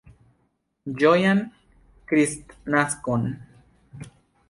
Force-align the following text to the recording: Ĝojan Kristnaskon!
Ĝojan 1.01 1.43
Kristnaskon! 2.13 3.31